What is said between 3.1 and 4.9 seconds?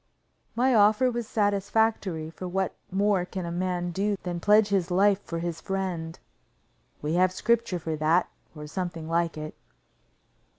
can a man do than pledge his